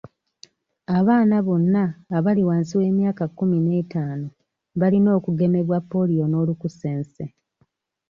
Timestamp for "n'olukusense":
6.27-7.23